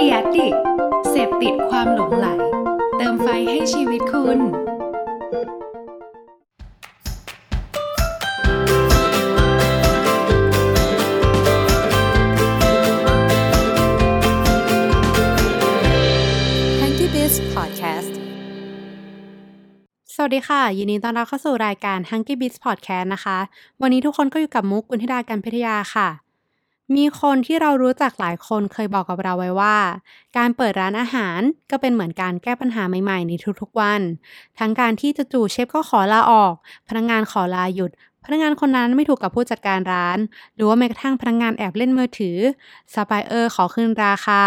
[0.00, 0.48] เดียดิ
[1.10, 2.26] เสพติดความหลงไหล
[2.96, 4.38] เติมไฟให้ชีวิตคุณ
[16.80, 18.12] Hanky Biz Podcast
[20.14, 23.38] สวัสดีค่ะ ยินดีต้อนรับเข้าสู่รายการ Hunky Beats Podcast นะคะ
[23.82, 26.27] วันนี้ทุกคนก็อยู่กับมุกกุลธิดาการพิทยาค่ะ
[26.96, 29.76] มีคนที่เรารู้จักหลายคนเคยบอกกับเราไว้ว่า
[30.36, 34.00] การเปิดร้านอาหารก็เป็นเหมือนการแก้ปัญหาใหม่ๆในทุกๆวัน
[34.58, 36.54] ทั้งการที่จู่ๆ เชฟก็ขอลาออก
[36.88, 37.90] พนักงานขอลาหยุด
[38.24, 40.18] พนักงานคนนั้นไม่ถูกกับผู้จัดการร้าน
[40.54, 42.38] หรือว่าแม้กระทั่งพนักงานแอบเล่นมือถือ
[42.94, 44.42] ซัพพลายเออร์ขอขึ้นราคา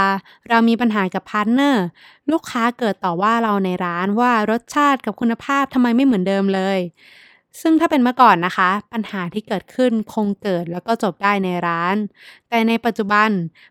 [0.50, 1.84] เรามีปัญหากับ partner
[2.32, 6.80] ลูกค้าเกิดต่อว่าเราในร้านว่ารสชาติกับคุณภาพทำไมไม่เหมือนเดิมเลย
[7.62, 11.96] ซึ่งถ้าเป็นเมื่อก่อนนะคะ ปัญหาที่เกิดขึ้นคงเกิดแล้วก็จบได้ในร้าน
[12.50, 13.30] แต่ในปัจจุบัน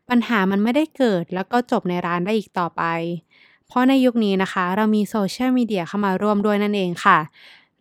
[0.08, 2.82] ปัญหามันไม่ได้เกิดแล้วก็จบในร้านได้อีกต่อไป
[3.66, 7.18] เพราะในยุคนี้นะคะ เรามีโซเชียลมีเดียเข้ามาร่วมด้วยนั่นเองค่ะ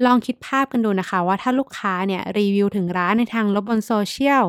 [0.06, 4.44] ลองคิดภาพกันดูนะคะ ว่าถ้าลูกค้าเนี่ยรีวิวถึงร้านในทางลบบนโซเชียล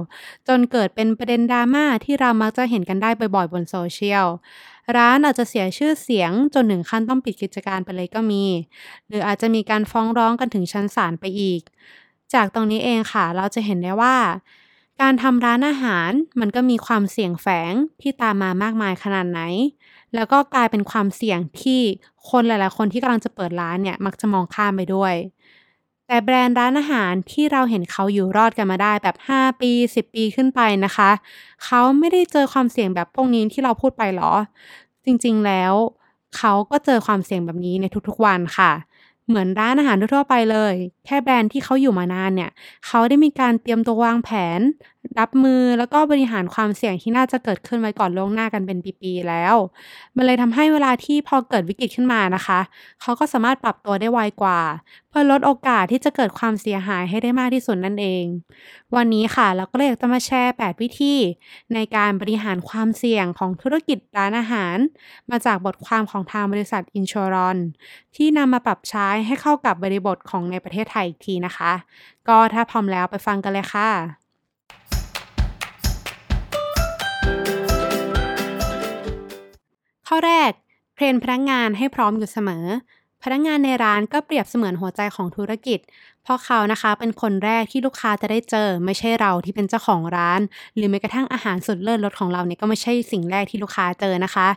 [0.49, 4.27] จนเกิดเป็นประเด็นดราม่าที่เรามักจะเห็นกันได้บ่อยๆ บนโซเชียล
[4.97, 8.45] ร้านอาจจะเสียชื่อเสียงจนถึงขั้นต้องปิดกิจการไปเลยก็มี
[9.09, 11.63] หรืออาจจะมีการฟ้องร้องกันถึงชั้นศาลไปอีก
[12.35, 14.17] จากตรงนี้เองค่ะ เราจะเห็นได้ว่า
[15.01, 19.41] การทำร้านอาหารมันก็มีความเสี่ยงแฝงที่ตามมามากมายขนาดไหน
[20.15, 21.81] แล้วก็กลายเป็นความเสี่ยงที่
[22.31, 25.15] คนหลาย ๆ คนที่กำลังจะเปิดร้านเนี่ยมักจะมองข้ามไปด้วย
[26.11, 31.11] แต่แบรนด์ร้านอาหารที่เราเห็นเขาอยู่รอดกันมาได้แบบ 5 ปี 10 ปีขึ้นไปนะคะ
[31.65, 34.33] เขาไม่ได้เจอความเสี่ยงแบบพวกนี้ที่เราพูดไปหรอ
[35.05, 35.73] จริงๆแล้ว
[36.37, 38.73] เขาก็เจอความเสี่ยงแบบนี้ในทุกๆวันค่ะ
[39.29, 40.75] เหมือนร้านอาหารทั่วๆไปเลย
[41.07, 42.51] แค่แบรนด์ที่เขาอยู่มานานเนี่ย
[42.87, 44.61] เขาได้มีการเตรียมตัววางแผน
[45.19, 49.55] รับมือแล้วก็บริหารความเสี่ยงที่น่าจะเกิดขึ้นไว้ก่อนล่วงหน้ากันเป็นปีๆแล้ว
[50.17, 52.61] มันเลยทำให้เวลาที่พอเกิดวิกฤตขึ้นมานะคะ
[53.01, 54.61] เขาก็สามารถปรับตัวได้ไวกว่า
[55.09, 58.25] เพื่อลดโอกาสที่จะเกิดความเสียหายให้ได้มากที่สุดนั่นเอง
[58.97, 61.15] วันนี้ค่ะเราก็เลยอยากจะมาแชร์ 8 วิธี
[61.75, 64.77] ในการบริหารความเสี่ยงของธุรกิจร้านอาหาร
[65.31, 67.59] มาจากบทความของทางบริษัทอินช r รอน
[68.17, 71.73] ที่นำมาปรับใช้ให้เข้ากับบริบทของในประเทศไทยอีกทีนะคะ
[72.29, 74.20] ก็ถ้าพร้อมแล้วไปฟังกันเลยค่ะ
[80.11, 80.53] ข้อแรก
[80.95, 82.67] เทรนพนักงานให้พร้อมอยู่เสมอ
[83.23, 85.79] พนักงานในร้านก็เปรียบเสมือนหัวใจของธุรกิจ
[86.25, 90.41] เพราะเขานะคะเป็นคนแรกที่ลูกค้าจะได้เจอ ไม่ใช่เราที่เป็นเจ้าของร้าน
[90.77, 94.49] หรือแม้กระทั่งอาหารสุดเลิศรสของเราเนี่ยก็ไม่ใช่สิ่งแรกที่ลูกค้าเจอนะคะ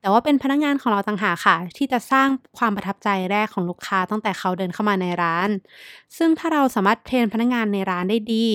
[0.00, 2.28] แต่ว่าเป็นพนักงานของเราต่างหากค่ะ ที่จะสร้าง
[2.58, 5.48] ความประทับใจแรกของลูกค้าตั้งแต่เขาเดินเข้ามาในร้าน
[6.16, 8.46] ซึ่งถ้าเราสามารถ train พนักงานในร้านได้ดี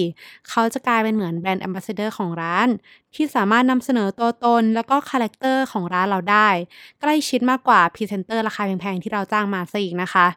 [0.49, 2.67] เขาจะกลายเป็นเหมือน brand ambassador ของร้าน
[3.15, 6.47] ที่สามารถนำเสนอตัวตน แล้วก็ character ของร้านเราได้
[7.01, 10.27] ใกล้ชิดมากกว่าพรีเซนเตอร์ราคาแพงๆที่เราจ้างมาซะอีกนะคะ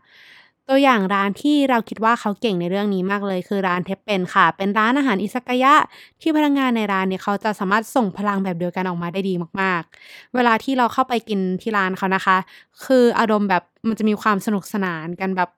[0.69, 5.75] ตัวอย่างร้านที่เราคิดว่าเขาเก่งในเรื่องนี้มากเลย คือร้าน Teppen ค่ะ เป็นร้านอาหารอิซากายะ
[6.21, 12.37] ที่พนักงานในร้านเนี่ยเขาจะสามารถส่งพลังแบบเดียวกันออกมาได้ดีมากๆ เวลาที่เราเข้าไปกินที่ร้านเขานะคะ
[12.84, 15.51] คืออารมณ์แบบมันจะมีความสนุกสนานกันแบบ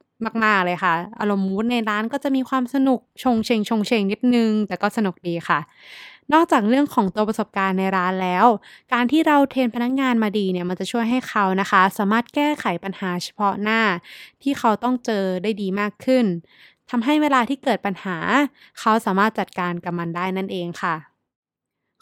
[0.44, 5.58] มาก ๆ เลยค่ะ อารมณ์มูดในร้านก็จะมีความสนุกชงเชงชงเชงนิดนึง แต่ก็สนุกดีค่ะ
[6.32, 8.46] นอกจากเรื่องของตัวประสบการณ์ในร้านแล้ว
[8.92, 13.80] การที่เราเทรนพนักงานมาดีเนี่ยมันจะช่วยให้เขานะคะ สามารถแก้ไขปัญหาเฉพาะหน้า
[14.42, 16.24] ที่เขาต้องเจอได้ดีมากขึ้น
[16.90, 18.16] ทำให้เวลาที่เกิดปัญหา
[18.80, 20.94] เขาสามารถจัดการกับมันได้นั่นเองค่ะ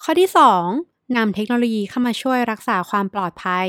[0.03, 0.31] ข้อที่
[0.71, 3.69] 2นำเทคโนโลยีเข้ามาช่วยรักษาความปลอดภัย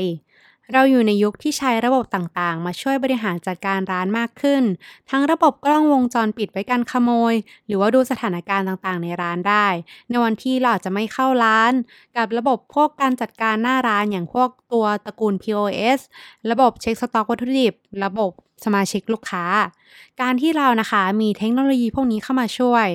[0.72, 4.62] เราอยู่ในยุคที่ใช้ระบบต่างๆ มาช่วยบริหารจัดการร้านมากขึ้น
[5.10, 7.34] ทั้งระบบกล้องวงจรปิดไว้กันขโมย
[7.66, 9.66] หรือว่าดูสถานการณ์ต่างๆ ในร้านได้
[10.08, 11.72] ในวันที่เราอาจจะไม่เข้าร้าน
[12.16, 16.00] กับระบบพวกการจัดการหน้าร้านอย่างพวกตัวตระกูล POS
[16.50, 18.30] ระบบเช็คสต็อกวัตถุดิบ ระบบ
[18.64, 19.44] สมาชิกลูกค้า
[20.20, 22.86] การที่เรานะคะมีเทคโนโลยีพวกนี้เข้ามาช่วย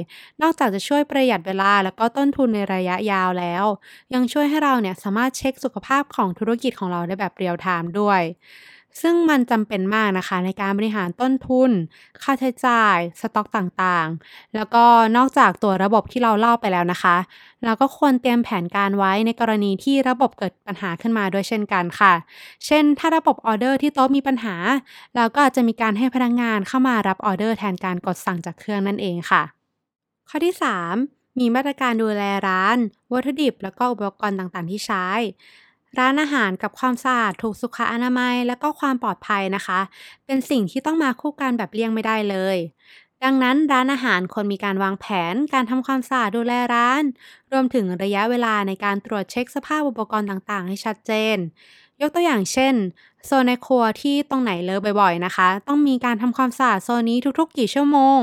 [0.42, 3.66] นอกจากจะช่วยประหยัดเวลาแล้วก็ต้นทุนในระยะยาวแล้ว
[4.14, 8.22] ยังช่วยให้เราเนี่ยสามารถเช็คสุขภาพของธุรกิจของเราได้แบบ real-time ด้วย
[9.02, 11.72] ซึ่งมันจำเป็นมากนะคะในการบริหารต้นทุน
[12.22, 14.84] ค่าใช้จ่าย สต็อกต่างๆ แล้วก็
[15.18, 17.16] นอกจากตัวระบบที่เราเล่าไปแล้วนะคะ
[17.66, 22.14] เราก็ควรเตรียมแผนการไว้ในกรณีที่ระบบเกิดปัญหาขึ้นมาด้วยเช่นกันค่ะ
[22.66, 24.56] เช่น ถ้าระบบออเดอร์ที่โต๊ะมีปัญหา
[25.16, 29.44] เราก็อาจจะมีการให้พนักงานเข้ามารับออเดอร์แทนการกดสั่งจากเครื่องนั่นเองค่ะ
[30.30, 30.96] ข้อที่ 3
[31.40, 32.78] มีมาตรการดูแลร้าน
[33.12, 35.06] วัตถุดิบ แล้วก็อุปกรณ์ต่างๆ ที่ใช้
[36.00, 39.80] ร้านอาหารกับความสะอาดถูกสุขอนามัย และก็ความปลอดภัยนะคะ
[40.26, 42.58] เป็นสิ่งที่ต้องมาคู่กันแบบเลี่ยงไม่ได้เลย
[43.24, 47.03] ดังนั้นร้านอาหารควรมีการวางแผน การทำความสะอาดดูแลร้าน
[47.52, 51.38] รวมถึงระยะเวลาในการตรวจเช็คสภาพอุปกรณ์ต่างๆ ให้ชัดเจน
[52.02, 52.76] ยกตัวอย่างเช่น
[53.26, 58.20] โซนในครัวที่ตรงไหนเลอะบ่อยๆนะคะ ต้องมีการทำความสะอาดโซนนี้ทุกๆ กี่ชั่วโมง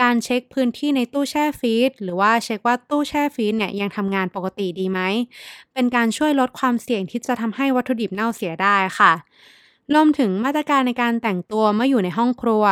[0.00, 5.00] การเช็คพื้นที่ในตู้แช่ฟรีซหรือว่าเช็คว่าตู้แช่ฟรีซเนี่ยยังทำงานปกติดีไหม
[5.72, 9.12] เป็นการช่วยลดความเสี่ยงที่จะทำให้วัตถุดิบเน่าเสียได้ค่ะ
[9.94, 12.64] รวมถึงมาตรการในการแต่งตัวเมื่ออยู่ในห้องครัว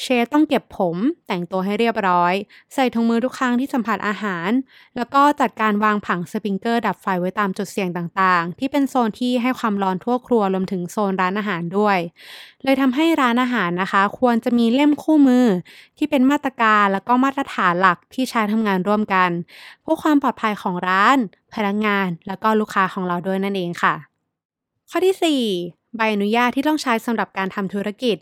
[0.00, 0.96] เชฟต้องเก็บผม
[1.26, 2.34] แต่งตัวให้เรียบร้อย
[2.74, 4.50] ใส่ถุงมือทุกครั้งที่สัมผัสอาหาร
[4.96, 11.98] แล้วก็จัดการวางผังสปริงเกอร์ดับไฟไว้ตามจุดเสี่ยงต่างๆ ที่เป็นโซนที่ให้ความร้อนทั่วครัวรวมถึงโซนร้านอาหารด้วย
[12.64, 15.46] เลยทำให้ร้านอาหารนะคะ ควรจะมีเล่มคู่มือ
[15.98, 19.30] ที่เป็นมาตรการแล้วก็มาตรฐานหลักที่ใช้ทำงานร่วมกัน
[19.82, 21.18] เพื่อความปลอดภัยของร้าน
[21.54, 23.94] พนักงาน แล้วก็ลูกค้าของเราด้วยนั่นเองค่ะ
[24.90, 28.16] ข้อที่ 4 ใบอนุญาตที่ต้องใช้สำหรับการทำธุรกิจ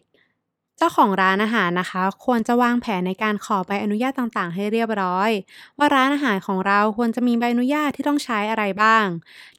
[0.78, 5.30] เจ้าของร้านอาหารนะคะ ควรจะวางแผนในการขอใบอนุญาตต่างๆ ให้เรียบร้อย
[5.78, 9.06] ว่าร้านอาหารของเราควรจะมีใบอนุญาตที่ต้องใช้อะไรบ้าง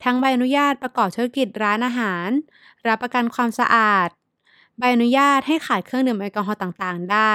[0.04, 2.30] ทั้งใบอนุญาตประกอบธุรกิจร้านอาหาร
[2.88, 4.10] รับประกันความสะอาด
[4.80, 7.34] ใบอนุญาตให้ขายเครื่องดื่มแอลกอฮอล์ต่างๆ ได้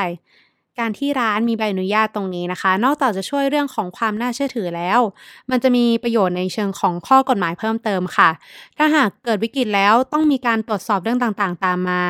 [0.80, 5.00] การที่ร้านมีใบอนุญาตตรงนี้นะคะ นอกจากจะช่วยเรื่องของความน่าเชื่อถือแล้ว
[5.50, 8.30] มันจะมีประโยชน์ในเชิงของข้อกฎหมายเพิ่มเติมค่ะ
[8.76, 12.02] ถ้าหากเกิดวิกฤตแล้วต้องมีการตรวจสอบเรื่องต่างๆ ตามมา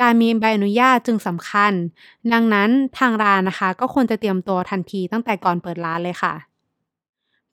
[0.00, 1.72] การมีใบอนุญาตจึงสำคัญ
[2.32, 6.34] ดังนั้นทางร้านนะคะ ก็ควรจะเตรียมตัวทันทีตั้งแต่ก่อนเปิดร้านเลยค่ะ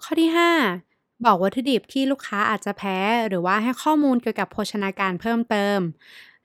[0.04, 5.80] ข้อที่ 5บอกวัตถุดิบที่ลูกค้าอาจจะแพ้ หรือว่าให้ข้อมูลเกี่ยวกับโภชนาการเพิ่มเติม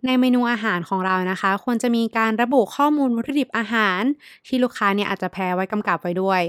[0.06, 4.00] ในเมนูอาหารของเรานะคะ ควรจะมีการระบุข้อมูลวัตถุดิบอาหาร
[4.46, 6.42] ที่ลูกค้าเนี่ยอาจจะแพ้ไว้กำกับไว้ด้วย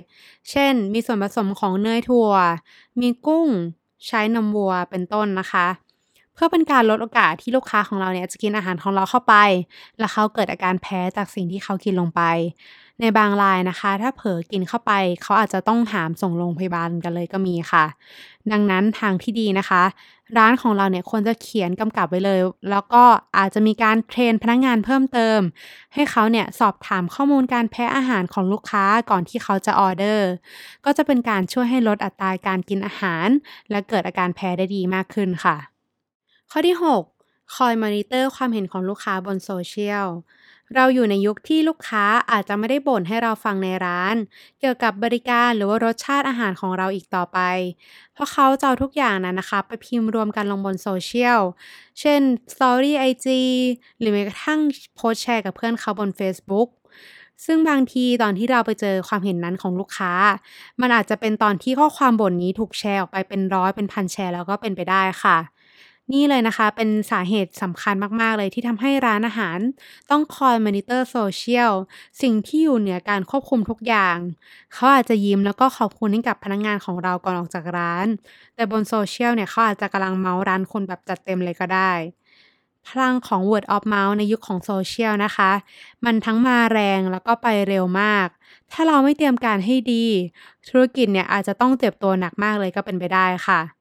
[0.49, 2.31] เช่น มีส่วนผสมของเนยถั่ว
[2.99, 3.47] มีกุ้ง
[4.07, 5.67] ใช้นมวัวเป็นต้นนะคะ
[6.35, 9.35] เพื่อเป็นการลดโอกาสที่ลูกค้าของเราเนี่ยจะกินอาหารของเราเข้าไป
[9.99, 12.21] แล้วเขาเกิดอาการแพ้จากสิ่งที่เขากินลงไป
[13.01, 14.91] ในบางรายนะคะ ถ้าเผลอกินเข้าไป
[15.21, 17.85] เขาอาจจะต้องหามส่งโรงพยาบาลกันเลยก็มีค่ะ
[18.51, 19.83] ดังนั้นทางที่ดีนะคะ
[20.37, 22.39] ร้านของเราเนี่ยควรจะเขียนกำกับไว้เลย
[22.71, 23.03] แล้วก็
[23.37, 25.39] อาจจะมีการเทรนพนักงานเพิ่มเติม
[25.93, 30.29] ให้เขาเนี่ยสอบถามข้อมูลการแพ้อาหารของลูกค้าก่อนที่เขาจะออเดอร์
[30.85, 33.27] ก็จะเป็นการช่วยให้ลดอัตราการกินอาหาร
[33.71, 35.74] และเกิดอาการแพ้ได้ดีมากขึ้นค่ะ
[36.57, 40.07] ข้อที่ 6 คอยมอนิเตอร์ความเห็นของลูกค้าบนโซเชียล
[40.75, 44.15] เราอยู่ในยุคที่ลูกค้าอาจจะไม่ได้บ่นให้เราฟังในร้าน
[44.59, 47.39] เกี่ยวกับบริการหรือว่ารสชาติอาหารของเราอีกต่อไป
[48.13, 51.39] เพราะเขาจะเอาทุกอย่างนั้นนะคะ ไปพิมพ์รวมกันลงบนโซเชียล
[51.99, 52.21] เช่น
[52.53, 53.27] Story IG
[53.99, 54.59] หรือแม้กระทั่ง
[54.95, 56.69] โพสแชร์กับเพื่อนเขาบน Facebook
[57.45, 60.11] ซึ่งบางทีตอนที่เราไปเจอความเห็นนั้นของลูกค้า
[60.81, 65.37] มันอาจจะเป็นตอนที่ข้อความบ่นนี้ถูกแชร์ออกไปเป็นร้อยเป็นพันแชร์แล้วก็เป็นไปได้ค่ะ
[66.13, 69.59] นี่เลยนะคะเป็นสาเหตุสำคัญมาก ๆ เลยที่ทำให้ร้านอาหาร
[70.11, 71.73] ต้องคอย monitor social
[72.21, 74.17] สิ่งที่อยู่เหนือการควบคุมทุกอย่าง
[74.73, 78.07] เขาอาจจะยิ้มแล้วก็ขอบคุณให้กับพนักงานของเราก่อนออกจากร้าน
[78.55, 81.91] แต่บนโซเชียลเนี่ยเขาอาจจะกำลังเมาท์ร้านคุณแบบจัดเต็มเลยก็ได้
[82.87, 85.51] พลังของ word of mouth ในยุคของโซเชียลนะคะ
[86.05, 88.27] มันทั้งมาแรงแล้วก็ไปเร็วมาก
[88.71, 90.05] ถ้าเราไม่เตรียมการให้ดี
[90.69, 93.74] ธุรกิจเนี่ยอาจจะต้องเจ็บตัวหนักมากเลยก็เป็นไปได้ค่ะ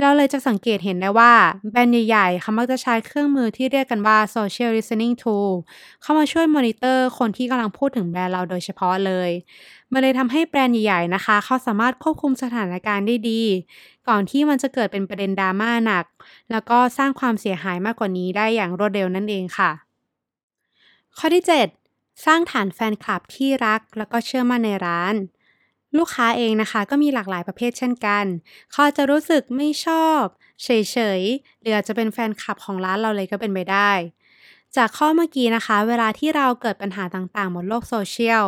[0.00, 1.32] เราเลยจะสังเกตเห็นได้ว่า
[1.70, 5.50] แบรนด์ใหญ่ๆเขามักจะใช้เครื่องมือที่เรียกกันว่า social listening tool
[6.02, 9.30] เข้ามาช่วยมอนิเตอร์คนที่กำลังพูดถึงแบรนด์เราโดยเฉพาะเลย
[9.92, 13.42] มันเลยทำให้แบรนด์ใหญ่ๆนะคะ เขาสามารถควบคุมสถานการณ์ได้ดี
[14.08, 16.04] ก่อนที่มันจะเกิดเป็นประเด็นดราม่าหนัก
[16.50, 19.70] แล้วก็สร้างความเสียหายมากกว่านี้ได้อย่างรวดเร็วนั่นเองค่ะ
[21.18, 21.68] ข้อที่ 7
[22.26, 25.14] สร้างฐานแฟนคลับที่รัก แล้วก็เชื่อมั่นในร้าน
[25.98, 28.24] ลูกค้าเองนะคะ ก็มีหลากหลายประเภทเช่นกัน
[28.72, 30.22] เขาจะรู้สึกไม่ชอบ
[30.64, 30.68] เฉ
[31.18, 33.90] ยๆ หรืออาจจะเป็นแฟนคลับของร้านเราเลยก็เป็นไปได้
[34.76, 38.46] จากข้อเมื่อกี้นะคะ เวลาที่เราเกิดปัญหาต่างๆ บนโลกโซเชียล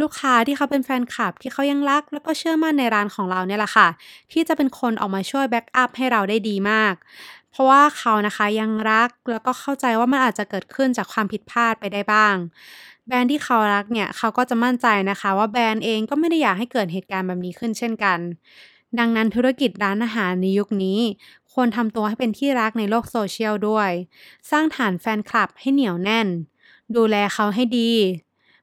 [0.00, 3.88] ลูกค้าที่เขาเป็นแฟนคลับที่เขายังรัก แล้วก็เชื่อมั่นในร้านของเราเนี่ยแหละค่ะ
[4.32, 6.94] ที่จะเป็นคนออกมาช่วยแบ็กอัพให้เราได้ดีมาก
[7.54, 12.36] เพราะว่าเขานะคะยังรักแล้วก็เข้าใจว่ามันอาจจะเกิดขึ้นจากความผิดพลาดไปได้บ้าง
[13.06, 18.18] แบรนด์ที่เขารักเนี่ยเขาก็จะมั่นใจนะคะ ว่าแบรนด์เองก็ไม่ได้อยากให้เกิดเหตุการณ์แบบนี้ขึ้นเช่นกัน
[18.98, 21.00] ดังนั้นธุรกิจร้านอาหารในยุคนี้
[21.52, 23.90] ควรทำตัวให้เป็นที่รักในโลกโซเชียลด้วย
[24.50, 26.28] สร้างฐานแฟนคลับให้เหนียวแน่น
[26.96, 27.92] ดูแลเขาให้ดี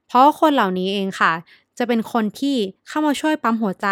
[0.06, 1.32] เพราะคนเหล่านี้เองค่ะ
[1.82, 2.56] จะเป็นคนที่
[2.88, 3.88] เข้ามาช่วยปั๊มหัวใจ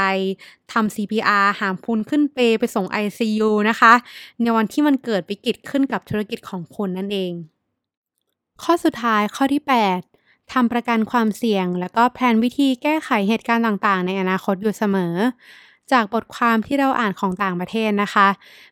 [0.72, 3.92] ทำ CPR หามคุณขึ้นเปไปส่ง ICU นะคะ
[4.40, 7.32] ในวันที่มันเกิดวิกฤตขึ้นกับธุรกิจของคุณนั่นเอง
[8.62, 9.62] ข้อสุดท้ายข้อที่
[10.08, 15.14] 8ทำประกันความเสี่ยง แล้วก็แผนวิธีแก้ไขเหตุการณ์ต่างๆ ในอนาคตอยู่เสมอ
[15.92, 18.28] จากบทความที่เราอ่านของต่างประเทศนะคะ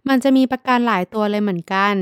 [0.08, 1.94] มันจะมีประกันหลายตัวเลยเหมือนกัน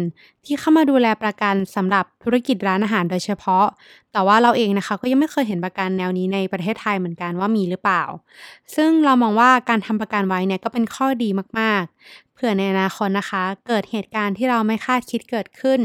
[0.44, 3.66] ที่เข้ามาดูแลประกันสำหรับธุรกิจร้านอาหารโดยเฉพาะ
[4.12, 8.02] แต่ว่าเราเองนะคะก็ยังไม่เคยเห็นประกันแนวนี้ในประเทศไทยเหมือนกันว่ามีหรือเปล่า
[8.76, 15.80] ซึ่งเรามองว่าการทำประกันไว้เนี่ยก็เป็นข้อดีมากๆ เผื่อในอนาคตนะคะ เกิดเหตุการณ์ที่เราไม่คาดคิดเกิดขึ้น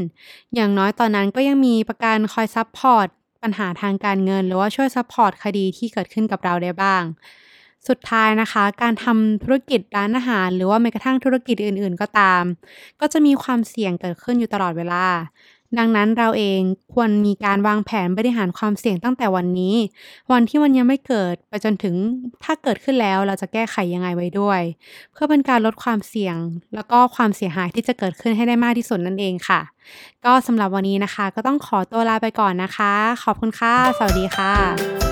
[0.55, 3.07] อย่างน้อยตอนนั้นก็ยังมีประกันคอย support
[3.43, 7.03] ปัญหาทางการเงิน หรือว่าช่วย support คดีที่เกิดขึ้นกับเราได้บ้าง
[7.87, 12.43] สุดท้ายนะคะ การทำธุรกิจร้านอาหาร หรือว่าแม้กระทั่งธุรกิจอื่น ๆ ก็ตาม
[12.99, 15.05] ก็จะมีความเสี่ยงเกิดขึ้นอยู่ตลอดเวลา
[15.79, 16.59] ดังนั้นเราเอง
[16.93, 19.75] ควรมีการวางแผนบริหารความเสี่ยงตั้งแต่วันนี้
[20.31, 21.95] วันที่มันยังไม่เกิดไปจนถึง
[22.43, 24.61] ถ้าเกิดขึ้นแล้วเราจะแก้ไขยังไงไว้ด้วย
[25.13, 26.37] เพื่อเป็นการลดความเสี่ยง
[26.75, 29.61] แล้วก็ความเสียหายที่จะเกิดขึ้นให้ได้มากที่สุดนั่นเองค่ะ
[30.25, 35.10] ก็สำหรับวันนี้นะคะ ก็ต้องขอตัวลาไปก่อนนะคะ ขอบคุณค่ะสวัสดีค่ะ